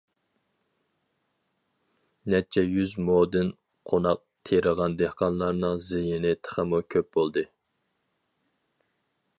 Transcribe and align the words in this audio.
نەچچە 2.33 2.63
يۈز 2.77 2.95
مودىن 3.09 3.51
قوناق 3.91 4.23
تېرىغان 4.51 4.97
دېھقانلارنىڭ 5.03 5.85
زىيىنى 5.91 6.35
تېخىمۇ 6.47 6.83
كۆپ 6.97 7.15
بولدى. 7.19 7.47